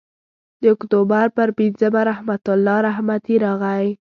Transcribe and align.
د 0.61 0.63
اکتوبر 0.75 1.25
پر 1.37 1.47
پینځمه 1.57 2.01
رحمت 2.09 2.43
الله 2.53 2.77
رحمتي 2.87 3.35
راغی. 3.45 3.87